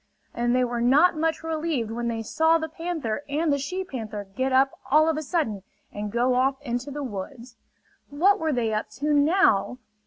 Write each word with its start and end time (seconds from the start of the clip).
And 0.33 0.55
they 0.55 0.63
were 0.63 0.81
not 0.81 1.15
much 1.15 1.43
relieved 1.43 1.91
when 1.91 2.07
they 2.07 2.23
saw 2.23 2.57
the 2.57 2.67
panther 2.67 3.23
and 3.29 3.53
the 3.53 3.59
she 3.59 3.83
panther 3.83 4.25
get 4.35 4.51
up 4.51 4.71
all 4.89 5.07
of 5.07 5.15
a 5.15 5.21
sudden 5.21 5.61
and 5.91 6.11
go 6.11 6.33
off 6.33 6.59
into 6.63 6.89
the 6.89 7.03
woods. 7.03 7.55
What 8.09 8.39
were 8.39 8.51
they 8.51 8.73
up 8.73 8.89
to 8.97 9.13
now? 9.13 9.77